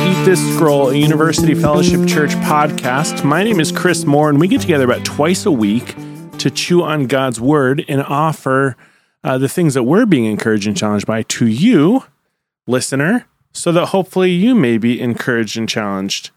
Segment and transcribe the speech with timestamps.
[0.00, 3.22] Eat This Scroll, a University Fellowship Church podcast.
[3.22, 5.94] My name is Chris Moore, and we get together about twice a week
[6.38, 8.76] to chew on God's Word and offer
[9.22, 12.04] uh, the things that we're being encouraged and challenged by to you,
[12.66, 16.30] listener, so that hopefully you may be encouraged and challenged.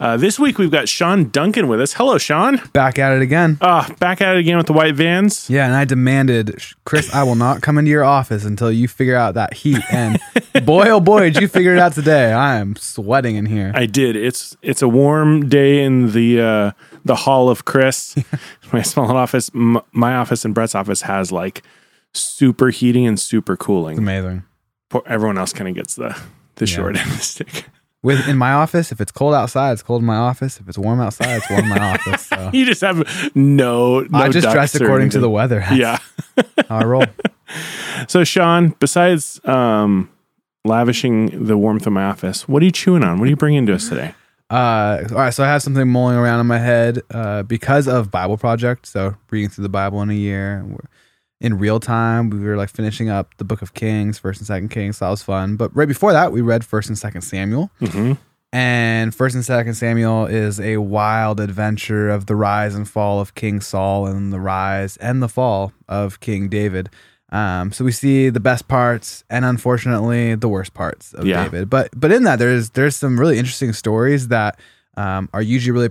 [0.00, 1.92] Uh, this week we've got Sean Duncan with us.
[1.94, 2.60] Hello, Sean.
[2.72, 3.56] Back at it again.
[3.60, 5.48] Uh, back at it again with the white vans.
[5.48, 9.14] Yeah, and I demanded, Chris, I will not come into your office until you figure
[9.16, 9.78] out that heat.
[9.92, 10.18] And
[10.64, 12.32] boy, oh boy, did you figure it out today?
[12.32, 13.70] I am sweating in here.
[13.74, 14.16] I did.
[14.16, 16.70] It's it's a warm day in the uh,
[17.04, 18.16] the hall of Chris,
[18.72, 19.48] my small office.
[19.54, 21.62] M- my office and Brett's office has like
[22.12, 23.96] super heating and super cooling.
[23.98, 24.42] Amazing.
[24.90, 26.20] Poor- Everyone else kind of gets the
[26.56, 26.74] the Yeah.
[26.74, 27.66] short end of the stick.
[28.04, 30.60] With in my office, if it's cold outside, it's cold in my office.
[30.60, 32.26] If it's warm outside, it's warm in my office.
[32.26, 32.98] So You just have
[33.34, 34.00] no.
[34.00, 35.60] no I just dress according to the weather.
[35.60, 35.98] That's Yeah.
[36.68, 37.04] how I roll.
[38.08, 40.10] So Sean, besides um,
[40.64, 43.18] lavishing the warmth of my office, what are you chewing on?
[43.18, 44.14] What are you bringing to us today?
[44.50, 48.10] Uh, all right, so I have something mulling around in my head uh, because of
[48.10, 48.86] Bible Project.
[48.86, 50.88] So reading through the Bible in a year, We're-
[51.44, 54.70] in real time, we were like finishing up the Book of Kings, First and Second
[54.70, 54.96] Kings.
[54.96, 55.56] So that was fun.
[55.56, 57.70] But right before that, we read First and Second Samuel.
[57.80, 58.12] hmm
[58.52, 63.34] And First and Second Samuel is a wild adventure of the rise and fall of
[63.34, 66.88] King Saul and the rise and the fall of King David.
[67.30, 71.42] Um, so we see the best parts and unfortunately the worst parts of Yeah.
[71.44, 71.68] David.
[71.68, 74.58] But but in that there's there's some really interesting stories that
[74.96, 75.88] um, are usually really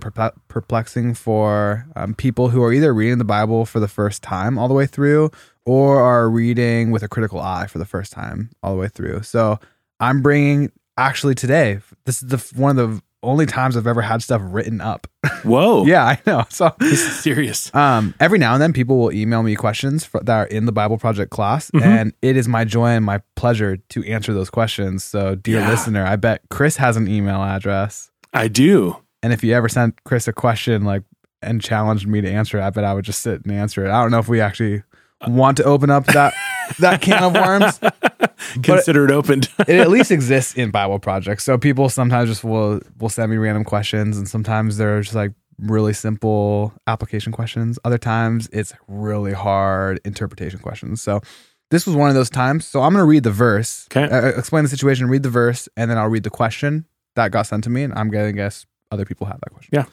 [0.48, 4.68] perplexing for um, people who are either reading the Bible for the first time all
[4.68, 5.30] the way through
[5.66, 9.22] or are reading with a critical eye for the first time all the way through.
[9.22, 9.58] So
[10.00, 11.80] I'm bringing actually today.
[12.04, 15.06] This is the one of the only times I've ever had stuff written up.
[15.44, 15.86] Whoa.
[15.86, 16.44] yeah, I know.
[16.50, 17.74] So This is serious.
[17.74, 20.72] um, every now and then people will email me questions for, that are in the
[20.72, 21.82] Bible Project class, Mhm.
[21.82, 25.04] and it is my joy and my pleasure to answer those questions.
[25.04, 25.70] So, dear Yeah.
[25.70, 28.96] listener, I bet Chris has an email address, I do.
[29.22, 31.02] and if you ever sent Chris a question like
[31.40, 33.90] and challenged me to answer it, I bet I would just sit and answer it.
[33.90, 34.82] I don't know if we actually
[35.28, 36.34] want to open up that
[36.80, 37.80] that can of worms.
[38.62, 39.48] Consider it opened.
[39.60, 41.44] it at least exists in Bible projects.
[41.44, 45.32] So people sometimes just will will send me random questions, and sometimes they're just like
[45.58, 47.78] really simple application questions.
[47.84, 51.00] Other times it's really hard interpretation questions.
[51.00, 51.20] So
[51.70, 52.66] this was one of those times.
[52.66, 54.04] So I'm going to read the verse, Okay.
[54.12, 56.84] uh, explain the situation, read the verse, and then I'll read the question
[57.16, 59.70] that got sent to me, and I'm going to guess other people have that question.
[59.72, 59.84] Yeah.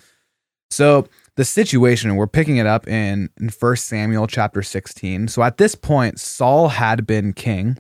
[0.69, 5.27] So the situation, we're picking it up in, in 1 Samuel chapter 16.
[5.27, 7.77] So at this point, Saul had been king,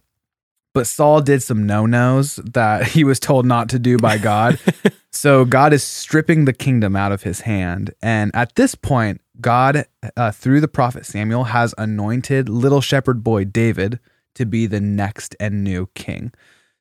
[0.73, 4.59] but Saul did some no nos that he was told not to do by God.
[5.11, 7.93] so God is stripping the kingdom out of his hand.
[8.01, 9.85] And at this point, God,
[10.17, 13.99] uh, through the prophet Samuel, has anointed little shepherd boy David
[14.35, 16.31] to be the next and new king.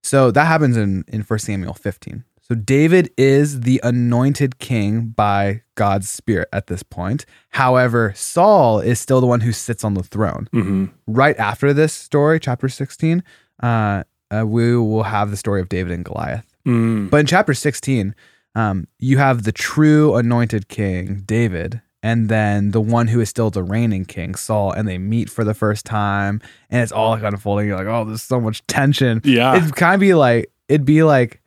[0.02, 2.24] So that happens in, in 1 Samuel 15.
[2.50, 7.24] So David is the anointed king by God's spirit at this point.
[7.50, 10.48] However, Saul is still the one who sits on the throne.
[10.52, 13.22] hmm Right after this story, chapter 16,
[13.62, 14.02] uh,
[14.32, 16.52] uh, we will have the story of David and Goliath.
[16.66, 17.08] Mm.
[17.08, 18.16] But in chapter 16,
[18.56, 23.50] um, you have the true anointed king, David, and then the one who is still
[23.50, 27.22] the reigning king, Saul, and they meet for the first time, and it's all like
[27.22, 27.68] unfolding.
[27.68, 29.20] You're like, oh, there's so much tension.
[29.22, 29.54] Yeah.
[29.56, 31.39] It'd kind of be like, it'd be like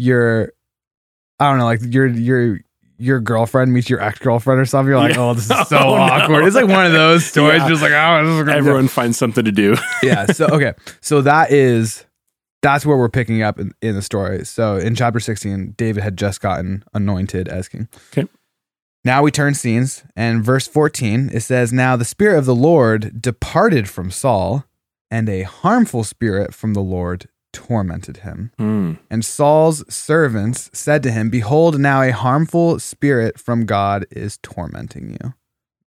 [0.00, 0.52] your,
[1.38, 2.60] I don't know, like your, your,
[2.98, 4.90] your girlfriend meets your ex girlfriend or something.
[4.90, 5.20] You're like, Yeah.
[5.30, 6.02] oh, this is so Oh, no.
[6.02, 6.44] awkward.
[6.44, 7.68] It's like one of those stories, Yeah.
[7.68, 9.76] just like, oh, this is gonna Everyone finds something to do.
[10.02, 10.26] yeah.
[10.26, 10.74] So okay.
[11.00, 12.04] So that is
[12.62, 14.44] that's where we're picking up in, in the story.
[14.44, 17.88] So in chapter 16, David had just gotten anointed as king.
[18.12, 18.28] Okay.
[19.02, 23.22] Now we turn scenes, and verse 14 it says, Now the spirit of the Lord
[23.22, 24.66] departed from Saul,
[25.10, 28.52] and a harmful spirit from the Lord tormented him.
[28.58, 28.98] Mm.
[29.10, 35.10] And Saul's servants said to him, Behold, now a harmful spirit from God is tormenting
[35.20, 35.34] you.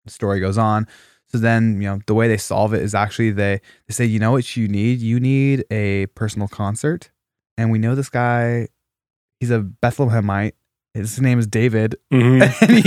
[0.04, 0.86] The story goes on.
[1.26, 4.18] So then, you know, the way they solve it is actually they, they say, you
[4.18, 4.98] know what you need?
[4.98, 7.10] You need a personal concert.
[7.56, 8.68] And we know this guy,
[9.38, 10.52] he's a Bethlehemite.
[10.94, 11.96] His name is David.
[12.12, 12.40] Mhm.
[12.62, 12.78] And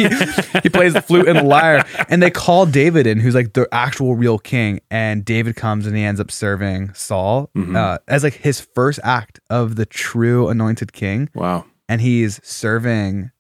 [0.56, 1.86] he, he plays the flute and the lyre.
[2.10, 4.82] And they call David in, who's like the actual real king.
[4.92, 7.76] And David comes and he ends up serving Saul Mhm.
[7.78, 11.30] uh, as like his first act of the true anointed king.
[11.34, 11.66] Wow.
[11.88, 13.32] And he's serving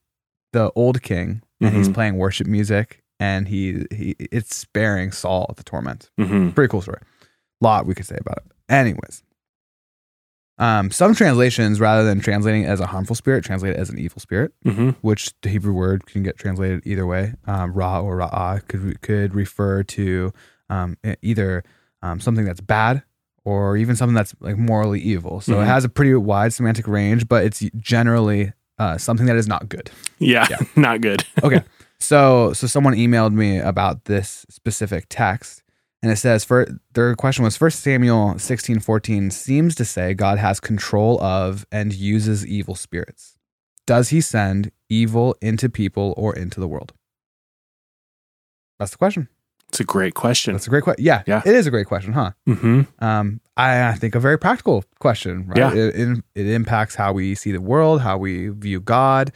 [0.53, 1.93] the old king and he's Mhm.
[1.93, 6.09] playing worship music and he, he it's sparing Saul the torment.
[6.17, 6.99] hmm Pretty cool story.
[7.61, 8.51] lot we could say about it.
[8.69, 9.23] Anyways.
[10.59, 13.97] Um, some translations, rather than translating it as a harmful spirit, translate it as an
[13.97, 17.33] evil spirit hmm which the Hebrew word can get translated either way.
[17.47, 20.31] Um, ra or ra'ah could could refer to
[20.69, 21.63] um, either
[22.03, 23.01] um, something that's bad
[23.45, 25.41] or even something that's like morally evil.
[25.41, 25.63] So Mhm.
[25.63, 29.67] it has a pretty wide semantic range, but it's generally uh, something that is not
[29.69, 29.89] good.
[30.19, 30.57] Yeah, Yeah.
[30.75, 31.25] not good.
[31.43, 31.63] Okay.
[31.99, 35.62] so so someone emailed me about this specific text
[36.03, 40.37] and it says for their question was first Samuel 16 14 seems to say God
[40.37, 43.37] has control of and uses evil spirits.
[43.87, 46.93] Does he send evil into people or into the world?
[48.79, 49.27] That's the question.
[49.69, 50.53] It's a great question.
[50.53, 51.03] That's a great question.
[51.03, 51.41] Yeah, Yeah.
[51.45, 52.31] it is a great question, huh?
[52.45, 55.57] hmm Um, I, I think a very practical question, right?
[55.57, 55.73] Yeah.
[55.73, 59.31] It, it, it impacts how we see the world, how we view God,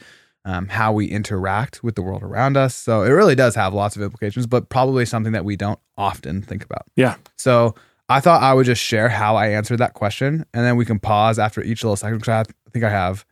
[0.48, 2.74] um, how we interact with the world around us.
[2.74, 6.40] So it really does have lots of implications, but probably something that we don't often
[6.40, 6.86] think about.
[6.96, 7.16] Yeah.
[7.36, 7.74] So
[8.08, 10.98] I thought I would just share how I answered that question, and then we can
[10.98, 12.18] pause after each little section.
[12.20, 13.26] 'cause I, think I have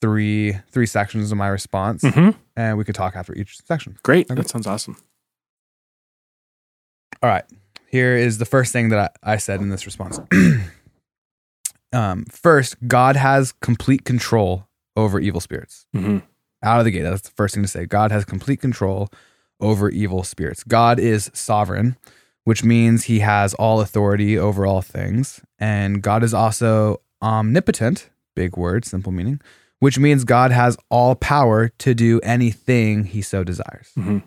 [0.00, 3.96] three three sections of my response, hmm and we could talk after each section.
[4.02, 4.26] Great.
[4.30, 4.34] Okay.
[4.34, 4.96] That sounds awesome.
[7.22, 7.44] All right.
[7.86, 10.18] Here is the first thing that I, I said in this response.
[11.92, 14.66] um, first, God has complete control
[14.96, 15.86] over evil spirits.
[15.92, 16.18] hmm
[16.62, 17.86] Out of the gate, that's the first thing to say.
[17.86, 19.08] God has complete control
[19.60, 20.64] over evil spirits.
[20.64, 21.96] God is sovereign,
[22.44, 25.40] which means he has all authority over all things.
[25.58, 29.40] And God is also omnipotent, big word, simple meaning,
[29.78, 33.90] which means God has all power to do anything he so desires.
[33.94, 34.18] hmm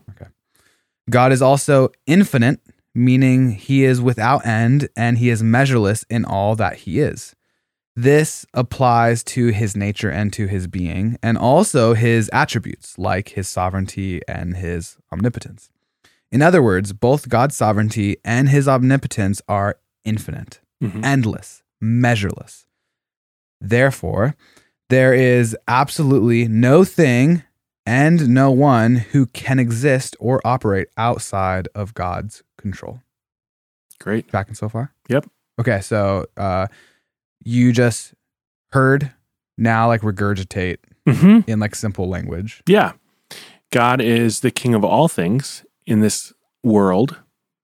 [1.08, 2.60] God is also infinite,
[2.96, 7.36] meaning he is without end and he is measureless in all that he is.
[7.96, 13.48] This applies to his nature and to his being, and also his attributes, like his
[13.48, 15.70] sovereignty and his omnipotence.
[16.32, 22.66] In other words, both God's sovereignty and his omnipotence are infinite, hmm endless, measureless.
[23.62, 24.36] Therefore,
[24.90, 27.44] there is absolutely no thing
[27.86, 33.02] and no one who can exist or operate outside of God's control.
[34.00, 34.28] Great.
[34.28, 34.92] Tracking so far?
[35.08, 35.28] Yep.
[35.60, 36.68] Okay, so uh,
[37.44, 38.14] you just
[38.72, 39.12] heard
[39.58, 40.78] now like regurgitate
[41.08, 42.62] hmm in like simple language.
[42.68, 42.94] Yeah.
[43.72, 46.34] God is the king of all things in this
[46.64, 47.18] world.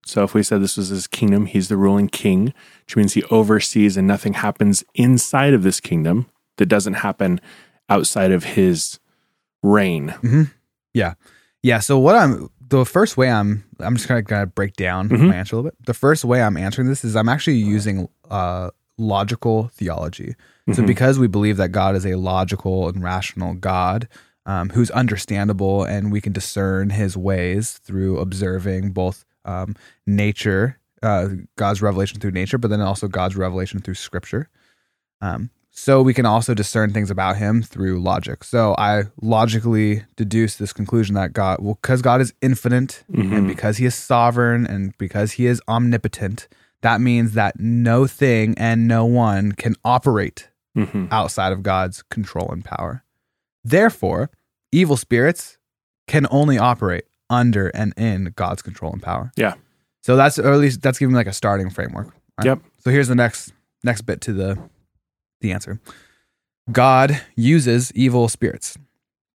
[0.05, 2.53] So if we said this was his kingdom, he's the ruling king,
[2.85, 6.27] which means he oversees and nothing happens inside of this kingdom
[6.57, 7.39] that doesn't happen
[7.89, 8.99] outside of his
[9.63, 10.49] reign.
[10.93, 11.13] Yeah.
[11.63, 11.79] Yeah.
[11.79, 15.27] So what I'm the first way I'm I'm just gonna, gonna break down Mhm.
[15.29, 15.85] my answer a little bit.
[15.85, 18.69] The first way I'm answering this is I'm actually using uh,
[19.01, 20.35] logical theology.
[20.73, 20.87] So Mhm.
[20.87, 24.07] because we believe that God is a logical and rational God
[24.45, 29.75] um, who's understandable and we can discern His ways through observing both um,
[30.07, 31.27] nature, uh,
[31.57, 34.49] God's revelation through nature, but then also God's revelation through Scripture.
[35.21, 38.43] Um, so we can also discern things about him through logic.
[38.43, 43.37] So I logically deduce this conclusion that God, well, because God is infinite Mhm.
[43.37, 46.47] and because he is sovereign and because he is omnipotent,
[46.81, 51.07] that means that no thing and no one can operate Mhm.
[51.11, 53.03] outside of God's control and power.
[53.63, 54.29] Therefore,
[54.71, 55.57] evil spirits
[56.07, 59.31] can only operate under and in God's control and power.
[59.35, 59.53] Yeah.
[60.01, 62.07] So that's or at least that's giving like a starting framework.
[62.39, 62.59] All Yep.
[62.79, 64.57] So here's the next next bit to the
[65.41, 65.79] the answer.
[66.71, 68.77] God uses evil spirits.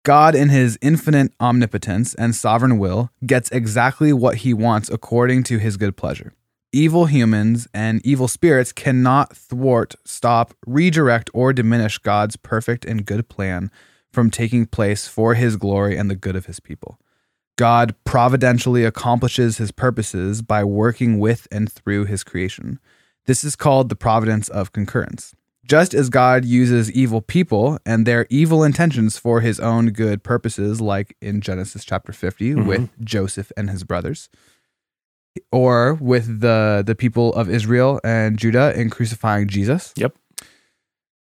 [0.03, 5.57] God, in his infinite omnipotence and sovereign will, gets exactly what he wants according to
[5.57, 6.31] his good pleasure.
[6.77, 13.27] Evil humans and evil spirits cannot thwart, stop, redirect, or diminish God's perfect and good
[13.29, 13.71] plan
[14.13, 16.99] from taking place for his glory and the good of his people.
[17.57, 22.77] God providentially accomplishes his purposes by working with and through his creation.
[23.25, 25.33] This is called the providence of concurrence.
[25.67, 30.79] Just as God uses evil people and their evil intentions for his own good purposes,
[30.79, 32.65] like in Genesis chapter 50 Mhm.
[32.67, 34.29] with Joseph and his brothers,
[35.51, 39.93] or with the, the people of Israel and Judah in crucifying Jesus.
[39.95, 40.15] Yep.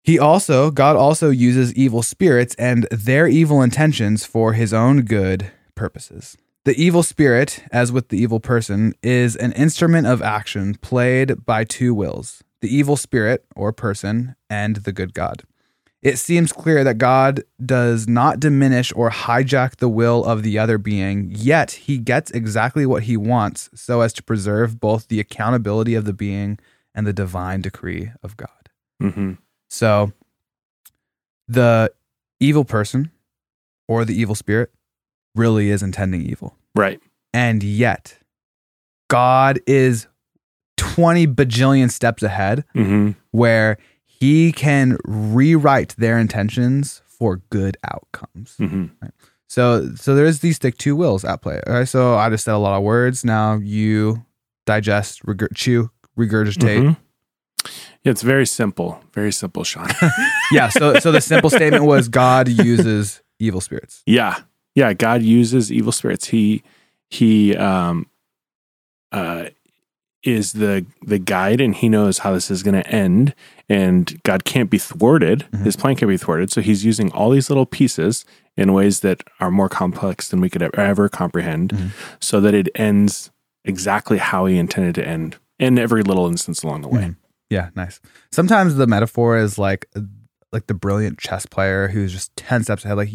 [0.02, 5.50] He also, God also uses evil spirits and their evil intentions for his own good
[5.74, 6.36] purposes.
[6.64, 11.64] The evil spirit, as with the evil person, is an instrument of action played by
[11.64, 15.42] two wills the evil spirit or person and the good God.
[16.04, 20.76] It seems clear that God does not diminish or hijack the will of the other
[20.76, 25.94] being, yet he gets exactly what he wants so as to preserve both the accountability
[25.94, 26.58] of the being
[26.94, 28.68] and the divine decree of God.
[29.02, 29.38] Mhm.
[29.70, 30.12] So
[31.48, 31.90] the
[32.38, 33.10] evil person
[33.88, 34.70] or the evil spirit
[35.34, 36.54] really is intending evil.
[36.74, 37.00] Right.
[37.32, 38.18] And yet,
[39.08, 40.06] God is
[40.76, 43.78] 20 bajillion steps ahead hmm where
[44.20, 48.54] he can rewrite their intentions for good outcomes.
[48.58, 48.86] hmm
[49.48, 51.60] So so there's these like two wills at play.
[51.66, 51.88] All right.
[51.88, 53.24] So I just said a lot of words.
[53.24, 54.24] Now you
[54.66, 56.96] digest, regurg- chew, regurgitate, Mhm.
[58.04, 59.00] It's very simple.
[59.14, 59.88] Very simple, Sean.
[60.52, 60.68] Yeah.
[60.68, 64.02] So so the simple statement was God uses evil spirits.
[64.06, 64.40] yeah.
[64.74, 64.92] Yeah.
[64.92, 66.26] God uses evil spirits.
[66.28, 66.62] He
[67.10, 68.06] he um
[69.12, 69.46] uh
[70.24, 73.34] is the the guide and he knows how this is going to end
[73.68, 75.46] and God can't be thwarted.
[75.52, 75.64] Mhm.
[75.64, 76.50] His plan can't be thwarted.
[76.50, 78.24] So he's using all these little pieces
[78.56, 81.90] in ways that are more complex than we could ever, ever comprehend Mhm.
[82.20, 83.30] so that it ends
[83.64, 87.02] exactly how he intended to end in every little instance along the way.
[87.02, 87.16] Mhm.
[87.50, 88.00] Yeah, nice.
[88.32, 89.86] Sometimes the metaphor is like
[90.52, 93.10] like the brilliant chess player who's just 10 steps ahead like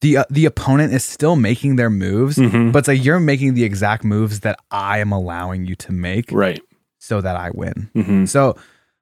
[0.00, 2.72] the uh, the opponent is still making their moves, Mhm.
[2.72, 6.30] but it's like you're making the exact moves that I am allowing you to make
[6.32, 6.60] Right.
[6.98, 7.90] so that I win.
[7.94, 8.56] hmm So,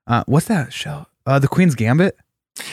[0.06, 1.06] uh, what's that show?
[1.26, 2.16] Uh, the Queen's Gambit.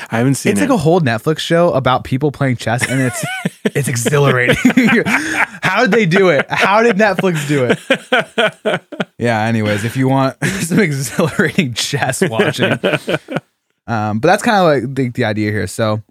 [0.10, 0.63] I haven't seen it's it.
[0.63, 3.24] like a whole Netflix show about people playing chess, and it's
[3.75, 4.55] it's exhilarating.
[5.62, 6.48] How did they do it?
[6.50, 8.82] How did Netflix do it?
[9.17, 9.41] Yeah.
[9.44, 12.72] Anyways, if you want some exhilarating chess watching,
[13.88, 15.67] um, but that's kind of like the, the idea here.
[15.67, 16.01] So,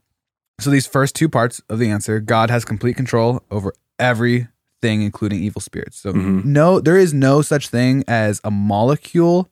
[0.60, 5.42] so these first two parts of the answer, God has complete control over everything, including
[5.42, 5.98] evil spirits.
[5.98, 6.44] So, Mhm.
[6.44, 9.50] no, there is no such thing as a molecule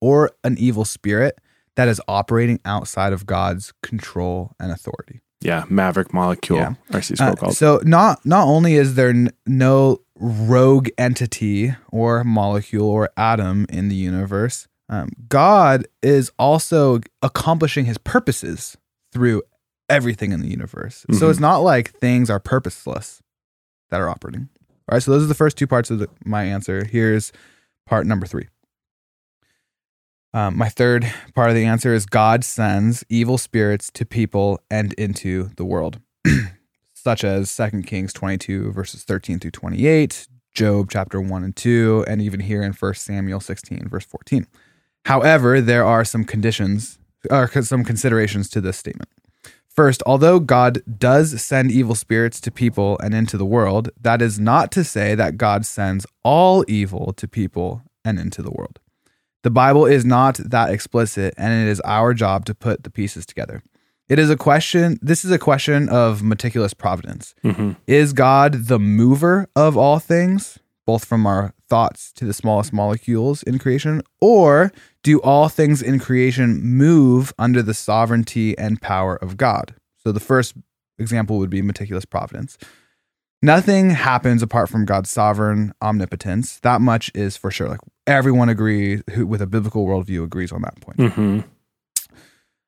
[0.00, 1.38] or an evil spirit
[1.76, 5.20] that is operating outside of God's control and authority.
[5.40, 6.74] yeah, Maverick Molecule, Yeah.
[6.90, 7.52] RC Uh, Sproul.
[7.52, 13.88] so not not only is there n- no rogue entity or molecule or atom in
[13.90, 18.78] the universe, um, God is also accomplishing His purposes
[19.12, 19.42] through
[19.88, 21.04] everything in the universe.
[21.12, 21.30] So Mhm.
[21.30, 23.22] it's not like things are purposeless
[23.90, 24.48] that are operating.
[24.88, 25.02] All right.
[25.02, 26.84] So those are the first two parts of the, my answer.
[26.84, 27.32] Here's
[27.86, 28.48] part number three.
[30.32, 34.92] Um, my third part of the answer is God sends evil spirits to people and
[34.94, 36.00] into the world,
[36.94, 42.20] such as 2 Kings 22, verses 13 through 28, Job chapter 1 and 2, and
[42.20, 44.46] even here in 1 Samuel 16, verse 14.
[45.04, 46.98] However, there are some conditions
[47.30, 49.10] or some considerations to this statement.
[49.74, 54.38] First, although God does send evil spirits to people and into the world, that is
[54.38, 58.78] not to say that God sends all evil to people and into the world.
[59.42, 63.26] The Bible is not that explicit, and it is our job to put the pieces
[63.26, 63.62] together.
[64.08, 67.34] It is a question, this is a question of meticulous providence.
[67.42, 72.72] hmm Is God the mover of all things, both from our thoughts to the smallest
[72.72, 79.16] molecules in creation, or do all things in creation move under the sovereignty and power
[79.16, 79.74] of God?
[80.02, 80.54] So the first
[80.98, 82.58] example would be meticulous providence.
[83.42, 86.60] Nothing happens apart from God's sovereign omnipotence.
[86.60, 87.68] That much is for sure.
[87.68, 91.12] Like everyone agrees who with a biblical worldview agrees on that point.
[91.12, 91.40] hmm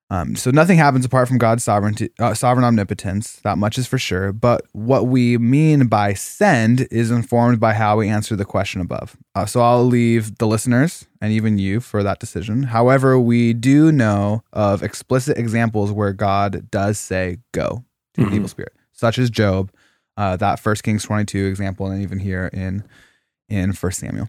[0.08, 3.40] Um, so nothing happens apart from God's sovereignty, uh, sovereign omnipotence.
[3.42, 4.32] That much is for sure.
[4.32, 9.16] But what we mean by send is informed by how we answer the question above.
[9.34, 12.62] Uh, so I'll leave the listeners and even you for that decision.
[12.64, 17.82] However, we do know of explicit examples where God does say "go"
[18.14, 18.26] to Mhm.
[18.28, 19.72] an evil spirit, such as Job,
[20.16, 22.84] uh, that First Kings twenty two example, and even here in
[23.48, 24.28] in First Samuel.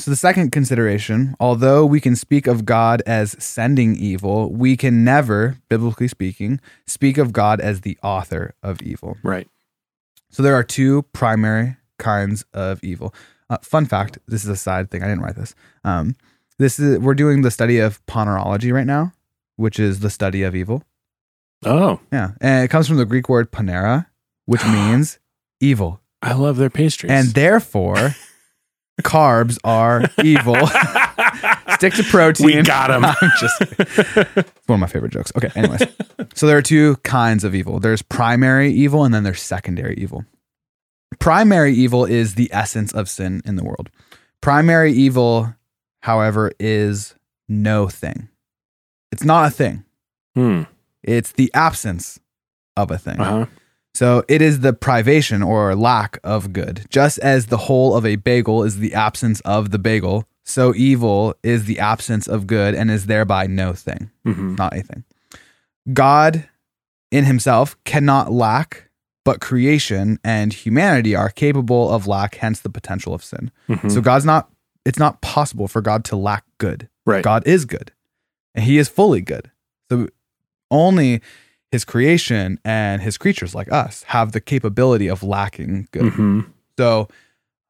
[0.00, 5.04] So, the second consideration, although we can speak of God as sending evil, we can
[5.04, 9.18] never, biblically speaking, speak of God as the author of evil.
[9.22, 9.46] Right.
[10.30, 13.14] So, there are two primary kinds of evil.
[13.50, 15.54] Uh, fun fact this is a side thing, I didn't write this.
[15.84, 16.16] Um,
[16.58, 19.12] this is we're doing the study of ponerology right now,
[19.56, 20.82] which is the study of evil.
[21.66, 22.30] Oh, Yeah.
[22.40, 24.06] And it comes from the Greek word panera,
[24.46, 25.18] which means
[25.60, 26.00] evil.
[26.22, 27.12] I love their pastries.
[27.12, 28.14] And therefore,
[29.02, 30.56] carbs are evil.
[31.76, 32.46] Stick to protein.
[32.46, 33.04] we got him.
[33.08, 35.32] I'm just it's one of my favorite jokes.
[35.36, 35.82] Okay, anyways.
[36.34, 37.80] so there are two kinds of evil.
[37.80, 40.24] There's primary evil and then there's secondary evil.
[41.18, 43.90] Primary evil is the essence of sin in the world.
[44.40, 45.54] Primary evil,
[46.02, 47.14] however, is
[47.48, 48.28] no thing.
[49.12, 49.84] It's not a thing.
[50.34, 50.62] hmm.
[51.02, 52.20] It's the absence
[52.76, 53.18] of a thing.
[53.20, 53.46] Uh-huh.
[53.94, 56.86] So it is the privation or lack of good.
[56.90, 61.34] Just as the whole of a bagel is the absence of the bagel, so evil
[61.42, 65.04] is the absence of good and is thereby no thing, hmm not a thing.
[65.92, 66.48] God
[67.10, 68.88] in himself cannot lack,
[69.24, 73.50] but creation and humanity are capable of lack, hence the potential of sin.
[73.68, 74.48] hmm So God's not,
[74.84, 76.88] it's not possible for God to lack good.
[77.06, 77.24] right.
[77.24, 77.92] God is good
[78.54, 79.50] and he is fully good.
[79.90, 80.08] So
[80.70, 81.20] only
[81.72, 86.12] his creation and his creatures like us have the capability of lacking good.
[86.12, 86.40] hmm
[86.76, 87.08] So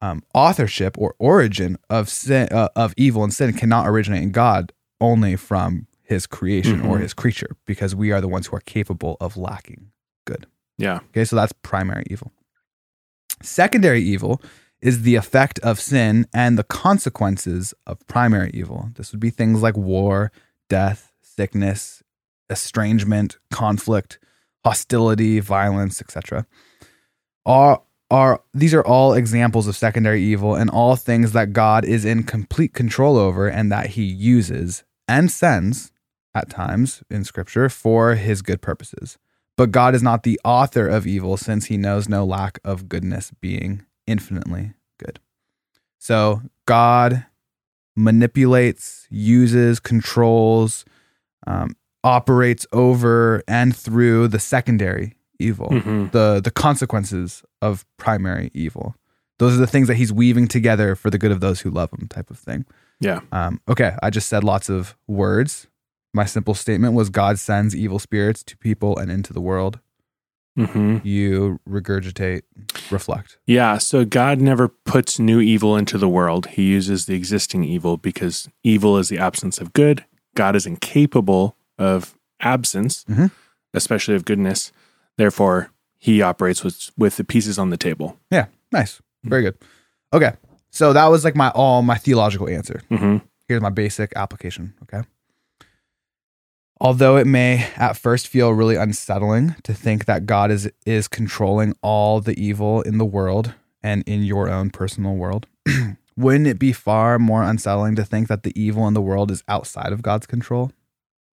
[0.01, 4.71] um, authorship or origin of sin, uh, of evil and sin cannot originate in God
[4.99, 7.01] only from his creation or Mhm.
[7.01, 9.91] his creature because we are the ones who are capable of lacking
[10.25, 10.47] good.
[10.77, 10.99] Yeah.
[11.11, 12.31] Okay, so that's primary evil.
[13.41, 14.41] Secondary evil
[14.81, 18.89] is the effect of sin and the consequences of primary evil.
[18.95, 20.31] This would be things like war,
[20.69, 22.00] death, sickness,
[22.51, 24.19] estrangement, conflict,
[24.63, 26.45] hostility, violence, etc.
[27.45, 27.81] Are
[28.11, 32.23] are these are all examples of secondary evil and all things that God is in
[32.23, 35.91] complete control over and that he uses and sends
[36.35, 39.17] at times in scripture for his good purposes.
[39.57, 43.31] But God is not the author of evil since he knows no lack of goodness
[43.39, 45.19] being infinitely good.
[45.97, 47.25] So God
[47.95, 50.85] manipulates, uses, controls,
[51.45, 56.07] um, operates over and through the secondary evil, Mm-hmm.
[56.09, 58.95] the the consequences of primary evil.
[59.39, 61.91] Those are the things that he's weaving together for the good of those who love
[61.91, 62.65] him, type of thing.
[62.99, 63.21] Yeah.
[63.31, 65.67] Um, okay, I just said lots of words.
[66.13, 69.79] My simple statement was God sends evil spirits to people and into the world.
[70.59, 70.97] Mm-hmm.
[71.07, 72.41] You regurgitate,
[72.91, 73.37] reflect.
[73.47, 73.77] Yeah.
[73.77, 76.47] So God never puts new evil into the world.
[76.47, 80.05] He uses the existing evil because evil is the absence of good.
[80.35, 83.31] God is incapable of absence, Mhm.
[83.73, 84.71] especially of goodness.
[85.17, 88.17] Therefore, he operates with with the pieces on the table.
[88.31, 89.01] Yeah, nice.
[89.23, 89.55] Very good.
[90.13, 90.33] Okay,
[90.71, 92.81] so that was like my all my theological answer.
[92.89, 93.17] Mm-hmm.
[93.47, 94.73] Here's my basic application.
[94.83, 95.01] Okay.
[96.79, 101.75] Although it may at first feel really unsettling to think that God is is controlling
[101.83, 105.45] all the evil in the world and in your own personal world,
[106.17, 109.43] wouldn't it be far more unsettling to think that the evil in the world is
[109.47, 110.71] outside of God's control?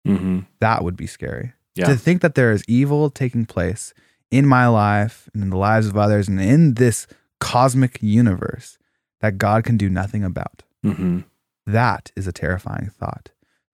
[0.08, 0.40] Mm-hmm.
[0.60, 1.54] That would be scary.
[1.76, 1.86] Yeah.
[1.86, 3.94] To think that there is evil taking place
[4.30, 7.08] in my life and in the lives of others and in this
[7.40, 8.78] cosmic universe
[9.22, 10.64] that God can do nothing about.
[10.86, 11.20] Mm-hmm.
[11.68, 13.30] That is a terrifying thought.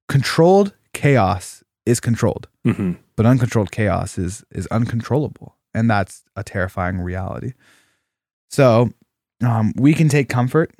[0.08, 2.94] Controlled chaos is controlled, Mm-hmm.
[3.16, 7.54] but uncontrolled chaos is is uncontrollable, and that's a terrifying reality.
[8.50, 8.90] So,
[9.42, 10.74] um, we can take comfort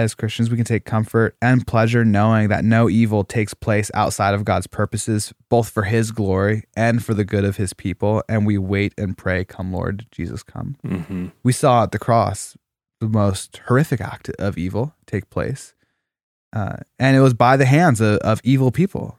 [0.00, 0.50] as Christians.
[0.50, 4.66] We can take comfort and pleasure knowing that no evil takes place outside of God's
[4.66, 8.22] purposes, both for His glory and for the good of His people.
[8.28, 11.26] And we wait and pray, "Come, Lord Jesus, come." Mm-hmm.
[11.42, 12.56] we saw at the cross
[13.00, 15.74] the most horrific act of evil take place.
[16.52, 19.18] Uh, and it was by the hands of, of evil people.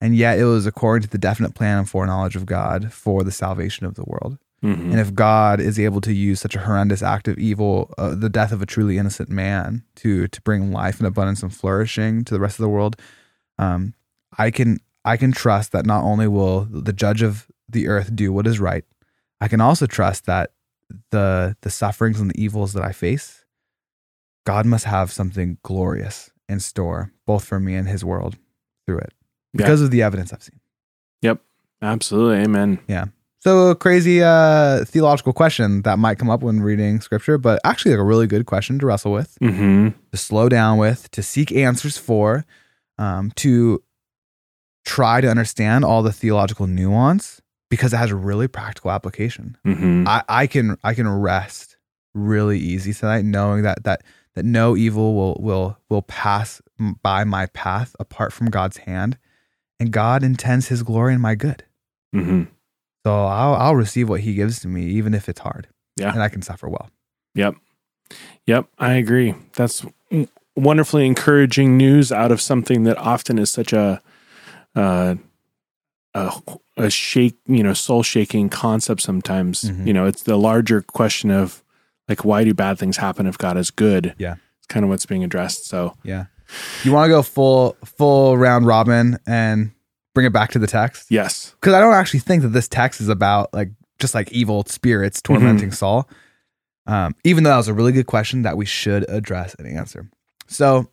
[0.00, 3.30] And yet it was according to the definite plan and foreknowledge of God for the
[3.30, 4.36] salvation of the world.
[4.62, 4.92] Mm-hmm.
[4.92, 8.28] And if God is able to use such a horrendous act of evil, uh, the
[8.28, 12.34] death of a truly innocent man, to to bring life and abundance and flourishing to
[12.34, 12.96] the rest of the world,
[13.58, 13.94] um,
[14.38, 18.32] I can I can trust that not only will the judge of the earth do
[18.32, 18.84] what is right,
[19.40, 20.52] I can also trust that
[21.10, 23.44] the the sufferings and the evils that I face,
[24.46, 28.36] God must have something glorious in store, both for me and His world,
[28.86, 29.12] through it,
[29.54, 29.58] Yeah.
[29.64, 30.60] because of the evidence I've seen.
[31.22, 31.40] Yep,
[31.80, 32.44] absolutely.
[32.44, 32.78] Amen.
[33.42, 37.90] So a crazy uh, theological question that might come up when reading scripture, but actually
[37.90, 39.88] like a really good question to wrestle with, Mm-hmm.
[40.12, 42.46] to slow down with, to seek answers for,
[42.98, 43.82] um, to
[44.84, 49.56] try to understand all the theological nuance because it has a really practical application.
[49.66, 50.06] Mm-hmm.
[50.06, 51.76] I, I can I can rest
[52.14, 54.04] really easy tonight knowing that that
[54.36, 56.62] that no evil will will will pass
[57.02, 59.18] by my path apart from God's hand,
[59.80, 61.64] and God intends His glory and my good.
[62.14, 62.42] Mm-hmm.
[63.04, 65.68] So I'll I'll receive what He gives to me, even if it's hard.
[65.96, 66.12] Yeah.
[66.12, 66.88] and I can suffer well.
[67.34, 67.54] Yep.
[68.46, 68.66] Yep.
[68.78, 69.34] I agree.
[69.54, 69.84] That's
[70.56, 74.00] wonderfully encouraging news out of something that often is such a,
[74.74, 75.16] uh,
[76.14, 76.32] a,
[76.78, 79.64] a shake, you know, soul shaking concept sometimes.
[79.64, 79.86] Mhm.
[79.86, 81.62] You know, it's the larger question of
[82.08, 84.14] like, why do bad things happen if God is good?
[84.18, 84.36] Yeah.
[84.58, 85.66] It's kind of what's being addressed.
[85.66, 86.26] So, Yeah,
[86.84, 89.72] you want to go full full round robin and
[90.14, 91.54] bring it back to the text yes.
[91.60, 95.22] because I don't actually think that this text is about like just like evil spirits
[95.22, 96.08] tormenting Saul.
[96.86, 100.10] Um, even though that was a really good question that we should address and answer.
[100.48, 100.88] So,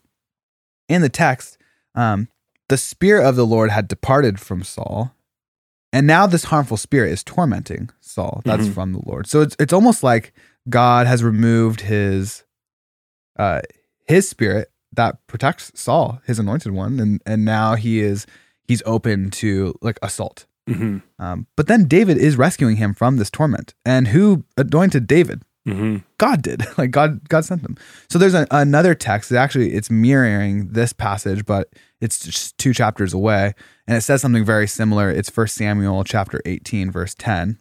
[0.88, 1.58] in the text,
[1.95, 2.27] um,
[2.67, 5.15] the spirit of the Lord had departed from Saul,
[5.91, 8.41] and now this harmful spirit is tormenting Saul.
[8.45, 8.73] That's Mhm.
[8.75, 9.25] from the Lord.
[9.25, 10.32] So it's it's almost like
[10.69, 12.43] God has removed his
[13.38, 13.62] uh
[14.08, 18.27] his spirit that protects Saul, his anointed one, and and now he is
[18.69, 20.45] he's open to like assault.
[20.69, 20.99] Mm-hmm.
[21.17, 23.73] Um, but then David is rescuing him from this torment.
[23.84, 25.41] And who anointed David?
[25.67, 25.97] Mm-hmm.
[26.19, 26.65] God did.
[26.77, 27.75] Like God, God sent them.
[28.10, 29.32] So there's a, another text.
[29.32, 33.53] That actually, it's mirroring this passage, but it's just two chapters away,
[33.88, 35.10] and it says something very similar.
[35.10, 37.58] It's First Samuel chapter 18, verse 10.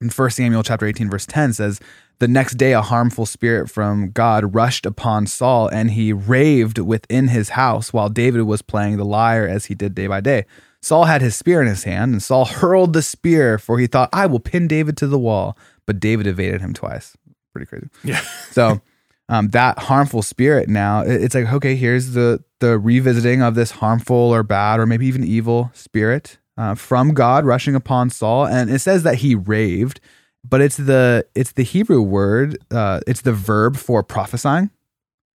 [0.00, 1.80] And First Samuel chapter 18, verse 10 says,
[2.18, 7.28] "The next day, a harmful spirit from God rushed upon Saul, and he raved within
[7.28, 10.44] his house while David was playing the lyre as he did day by day."
[10.84, 14.10] Saul had his spear in his hand, and Saul hurled the spear, for he thought,
[14.12, 15.56] I will pin David to the wall.
[15.86, 17.16] But David evaded him twice.
[17.54, 17.88] Pretty crazy.
[18.02, 18.20] Yeah.
[18.50, 18.82] So,
[19.28, 24.16] um, that harmful spirit now it's like okay here's the the revisiting of this harmful
[24.16, 28.80] or bad or maybe even evil spirit uh, from god rushing upon saul and it
[28.80, 30.00] says that he raved
[30.48, 34.70] but it's the it's the hebrew word uh, it's the verb for prophesying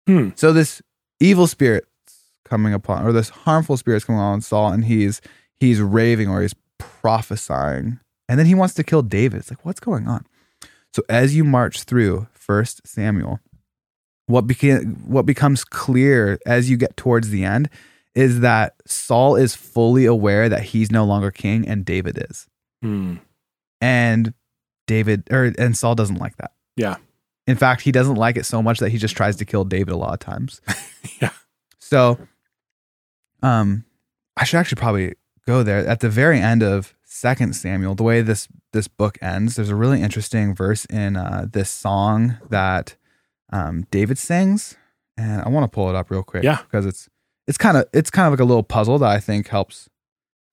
[0.08, 0.30] Hmm.
[0.36, 0.82] so this
[1.20, 1.86] evil spirit
[2.46, 5.22] coming upon or this harmful spirit's coming on saul and he's
[5.56, 9.82] he's raving or he's prophesying and then he wants to kill david it's like what's
[9.82, 10.26] going on
[10.94, 13.40] so as you march through first samuel
[14.28, 17.70] what became what becomes clear as you get towards the end
[18.16, 22.48] is that Saul is fully aware that he's no longer king and David is.
[22.82, 23.18] Hmm.
[23.80, 24.34] And
[24.88, 26.52] David or and Saul doesn't like that.
[26.76, 26.96] Yeah.
[27.46, 29.94] In fact, he doesn't like it so much that he just tries to kill David
[29.94, 30.62] a lot of times.
[31.22, 31.30] Yeah.
[31.80, 32.18] So
[33.42, 33.86] um
[34.36, 35.14] I should actually probably
[35.46, 35.88] go there.
[35.88, 39.76] At the very end of Second Samuel, the way this this book ends, there's a
[39.76, 42.96] really interesting verse in uh, this song that
[43.52, 44.76] um, David sings,
[45.18, 46.44] and I want to pull it up real quick.
[46.44, 46.62] Yeah.
[46.64, 47.10] because it's
[47.48, 49.90] it's kind of it's kind of like a little puzzle that I think helps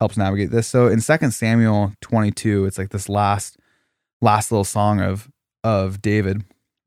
[0.00, 0.66] helps navigate this.
[0.68, 3.58] So in Second Samuel 22, it's like this last
[4.24, 5.30] last little song of
[5.62, 6.44] of David.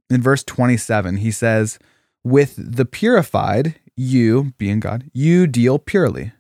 [0.10, 1.80] In verse 27, he says,
[2.24, 6.34] "With the purified, you being God, you deal purely,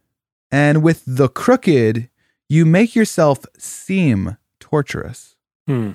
[0.51, 2.09] and with the crooked,
[2.49, 5.35] you make yourself seem torturous."
[5.67, 5.91] Hmm.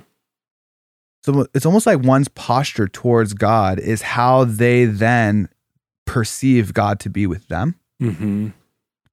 [1.23, 5.47] So it's almost like one's posture towards God is how they then
[6.05, 7.75] perceive God to be with them.
[8.01, 8.49] Mm-hmm.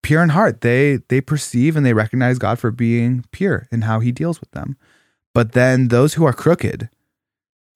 [0.02, 4.00] Pure in heart, they they perceive and they recognize God for being pure in how
[4.00, 4.76] he deals with them.
[5.34, 6.88] But then those who are crooked,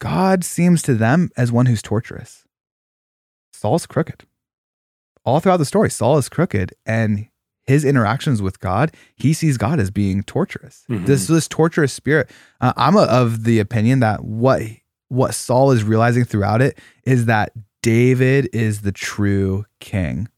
[0.00, 2.44] God seems to them as one who's torturous.
[3.52, 4.24] Saul's crooked.
[5.24, 7.28] All throughout the story, Saul is crooked and
[7.66, 10.84] his interactions with God, he sees God as being torturous.
[10.90, 11.06] Mhm.
[11.06, 12.30] This this torturous spirit.
[12.60, 14.60] Uh, I'm a, of the opinion that what
[15.08, 20.28] what Saul is realizing throughout it is that David is the true king,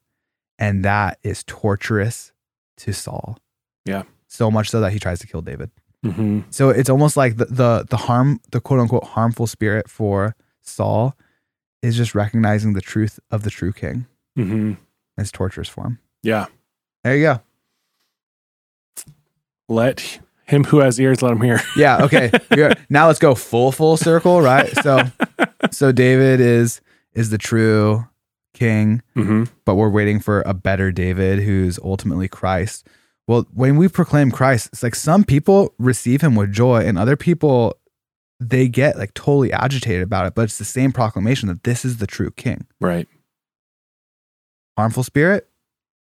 [0.58, 2.30] and that is torturous
[2.78, 3.38] to Saul.
[3.84, 4.02] Yeah.
[4.28, 5.70] so much so that he tries to kill David.
[6.12, 6.40] Mm-hmm.
[6.50, 11.14] So it's almost like the the the harm, the quote unquote harmful spirit for Saul
[11.82, 14.06] is just recognizing the truth of the true king
[14.38, 14.72] Mm-hmm.
[15.18, 15.98] as torturous for him.
[16.22, 16.46] Yeah.
[17.04, 17.40] There you go.
[19.68, 21.60] Let him who has ears let him hear.
[21.76, 22.04] Yeah.
[22.04, 22.30] Okay.
[22.88, 24.68] Now let's go full full circle, right?
[24.82, 25.02] So
[25.70, 26.80] so David is
[27.14, 28.06] is the true
[28.54, 29.44] king, Mm-hmm.
[29.64, 32.86] but we're waiting for a better David who's ultimately Christ.
[33.26, 37.16] Well, when we proclaim Christ, it's like some people receive him with joy and other
[37.16, 37.76] people
[38.38, 41.96] they get like totally agitated about it, but it's the same proclamation that this is
[41.96, 42.66] the true king.
[42.80, 43.08] Right.
[44.76, 45.48] Harmful spirit,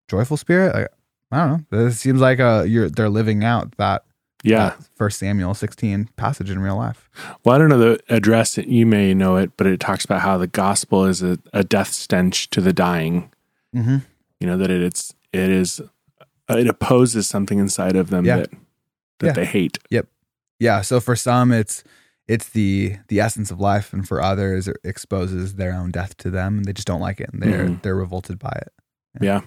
[0.07, 0.87] joyful spirit, like,
[1.31, 1.87] I don't know.
[1.87, 4.03] It seems like uh you're they're living out that
[4.43, 4.75] Yeah.
[4.95, 7.09] First Samuel 16 passage in real life.
[7.43, 8.57] Well, I don't know the address.
[8.57, 11.89] You may know it, but it talks about how the gospel is a, a death
[11.89, 13.31] stench to the dying.
[13.75, 13.97] Mm-hmm.
[14.39, 15.81] You know that it, it's it is
[16.49, 18.37] it opposes something inside of them Yeah.
[18.37, 18.49] that
[19.19, 19.33] that Yeah.
[19.33, 19.77] they hate.
[19.89, 20.07] Yep.
[20.59, 20.81] Yeah.
[20.81, 21.83] So for some, it's
[22.27, 26.29] it's the the essence of life, and for others, it exposes their own death to
[26.29, 27.81] them, and they just don't like it, and they're Mhm.
[27.81, 28.71] they're revolted by it.
[29.19, 29.41] Yeah.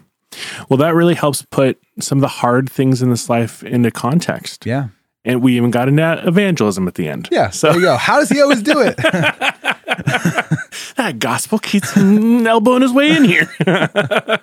[0.69, 4.67] Well, that really helps put some of the hard things in this life into context.
[4.67, 4.89] Yeah.
[5.25, 7.29] And we even got into evangelism at the end.
[7.31, 7.51] Yeah.
[7.51, 7.97] So- there you go.
[7.97, 8.97] How does he always do it?
[10.97, 13.49] that gospel keeps elbowing his way in here.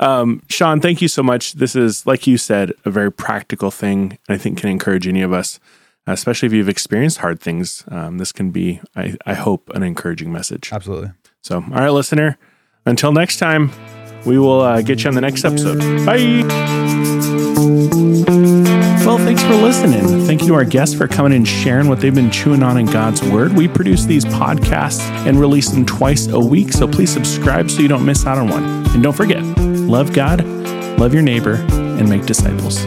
[0.00, 1.52] um, Sean, thank you so much.
[1.54, 4.18] This is, like you said, a very practical thing.
[4.28, 5.60] I think can encourage any of us,
[6.06, 7.84] especially if you've experienced hard things.
[7.88, 10.72] Um, this can be, I, I hope, an encouraging message.
[10.72, 11.12] Absolutely.
[11.42, 12.38] So, all right, listener,
[12.86, 13.70] until next time,
[14.24, 15.78] we will uh, get you on the next episode.
[16.06, 17.13] Bye.
[19.14, 20.26] Well, thanks for listening.
[20.26, 22.86] Thank you to our guests for coming and sharing what they've been chewing on in
[22.86, 23.52] God's Word.
[23.52, 27.86] We produce these podcasts and release them twice a week, so please subscribe so you
[27.86, 28.64] don't miss out on one.
[28.88, 30.44] And don't forget, love God,
[30.98, 32.84] love your neighbor, and make disciples.